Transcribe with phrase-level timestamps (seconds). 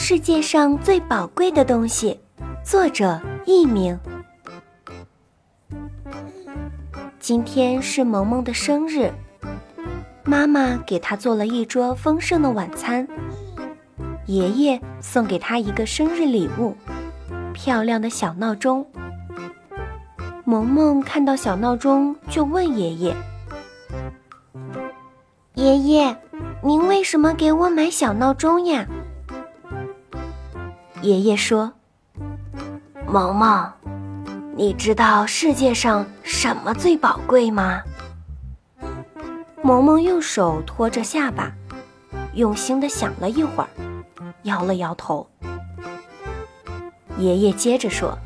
[0.00, 2.18] 世界上最宝贵的东西，
[2.64, 3.98] 作者佚名。
[7.18, 9.12] 今天是萌萌的生日，
[10.22, 13.06] 妈妈给她做了一桌丰盛的晚餐。
[14.26, 16.76] 爷爷送给她一个生日礼物——
[17.52, 18.88] 漂亮的小闹钟。
[20.44, 23.16] 萌萌看到小闹钟，就问爷爷
[25.54, 26.16] ：“爷爷，
[26.62, 28.86] 您为什么给我买小闹钟呀？”
[31.00, 31.72] 爷爷说
[33.06, 33.72] ：“萌萌，
[34.56, 37.80] 你知道世界上什么最宝贵吗？”
[39.62, 41.52] 萌萌用手托着下巴，
[42.34, 43.68] 用心的想了一会儿，
[44.42, 45.28] 摇了摇头。
[47.16, 48.18] 爷爷接着说：“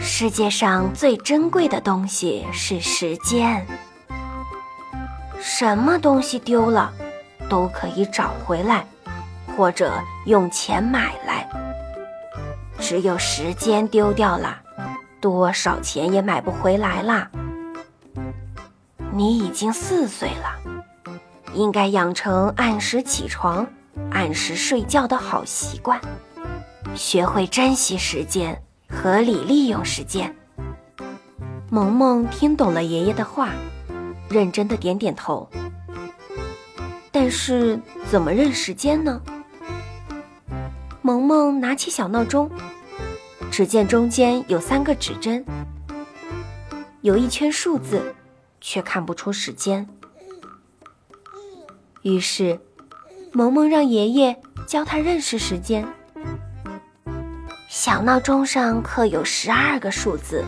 [0.00, 3.66] 世界上最珍贵的东西是时间。
[5.38, 6.90] 什么东西丢了，
[7.48, 8.86] 都可以找回来。”
[9.56, 9.90] 或者
[10.26, 11.48] 用钱买来，
[12.78, 14.60] 只有时间丢掉了，
[15.18, 17.30] 多少钱也买不回来啦。
[19.12, 20.58] 你已经四岁了，
[21.54, 23.66] 应该养成按时起床、
[24.10, 25.98] 按时睡觉的好习惯，
[26.94, 30.36] 学会珍惜时间，合理利用时间。
[31.70, 33.48] 萌萌听懂了爷爷的话，
[34.28, 35.48] 认真的点点头。
[37.10, 39.22] 但是怎么认时间呢？
[41.06, 42.50] 萌萌拿起小闹钟，
[43.48, 45.44] 只见中间有三个指针，
[47.00, 48.12] 有一圈数字，
[48.60, 49.88] 却看不出时间。
[52.02, 52.58] 于是，
[53.30, 55.86] 萌萌让爷爷教他认识时间。
[57.68, 60.44] 小闹钟上刻有十二个数字，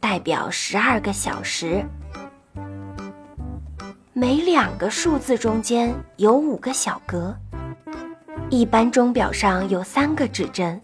[0.00, 1.86] 代表十二个小时。
[4.12, 7.32] 每两个数字中间有五个小格。
[8.54, 10.80] 一般钟表上有三个指针，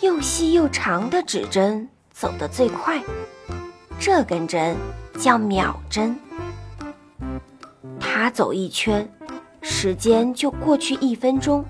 [0.00, 3.02] 又细又长的指针走得最快，
[3.98, 4.74] 这根针
[5.18, 6.18] 叫秒针。
[8.00, 9.06] 它走一圈，
[9.60, 11.62] 时间就过去一分钟。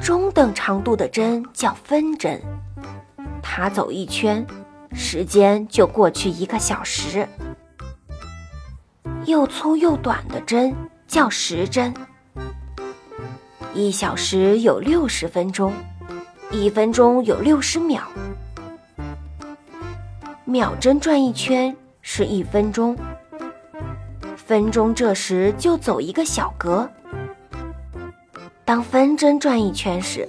[0.00, 2.40] 中等长度的针叫分针，
[3.42, 4.46] 它走一圈，
[4.92, 7.28] 时间就过去一个小时。
[9.24, 10.72] 又粗又短的针
[11.08, 11.92] 叫时针。
[13.78, 15.72] 一小时有六十分钟，
[16.50, 18.02] 一分钟有六十秒。
[20.44, 22.98] 秒针转一圈是一分钟，
[24.34, 26.90] 分钟这时就走一个小格。
[28.64, 30.28] 当分针转一圈时，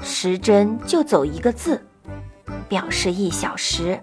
[0.00, 1.84] 时针就走一个字，
[2.68, 4.00] 表示一小时。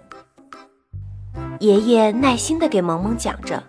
[1.60, 3.62] 爷爷耐心地给萌萌讲着，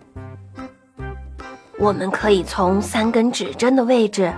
[1.80, 4.30] 我们可以从三根指针的位置。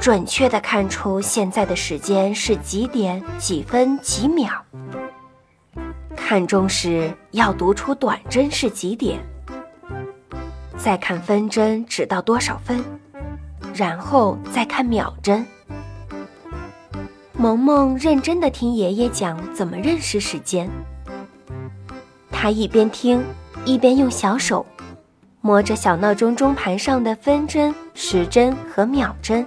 [0.00, 4.50] 准确地看出现在的时间是几点几分几秒。
[6.16, 9.18] 看钟时要读出短针是几点，
[10.76, 12.84] 再看分针指到多少分，
[13.74, 15.44] 然后再看秒针。
[17.32, 20.68] 萌萌认真地听爷爷讲怎么认识时间。
[22.30, 23.24] 他一边听，
[23.64, 24.64] 一边用小手
[25.40, 29.44] 摸着小闹钟钟盘上的分针、时针和秒针。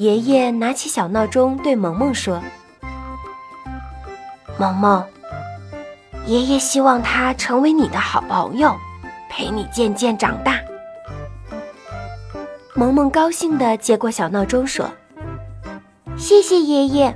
[0.00, 2.40] 爷爷拿起小闹钟，对萌萌说
[4.58, 5.04] ：“萌萌，
[6.24, 8.74] 爷爷希望他成为你的好朋友，
[9.28, 10.58] 陪你渐渐长大。”
[12.74, 14.90] 萌萌高兴地接过小闹钟，说
[16.16, 17.14] ：“谢谢爷爷，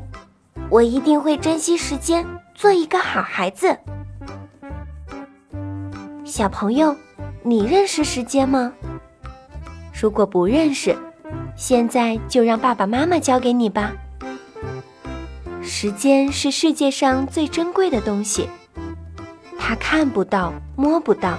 [0.69, 3.79] 我一定会珍惜时间，做一个好孩子。”
[6.23, 6.95] 小朋友，
[7.43, 8.75] 你认识时间吗？
[9.99, 10.95] 如果不认识，
[11.57, 13.93] 现在就让爸爸妈妈教给你吧。
[15.63, 18.49] 时间是世界上最珍贵的东西，
[19.59, 21.39] 它看不到、摸不到，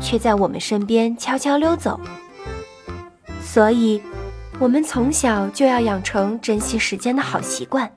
[0.00, 2.00] 却在我们身边悄悄溜走。
[3.40, 4.02] 所以，
[4.58, 7.90] 我们从小就要养成珍惜时间的好习惯。